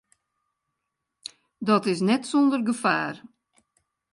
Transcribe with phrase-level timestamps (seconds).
[1.67, 3.15] Dat is net sûnder gefaar.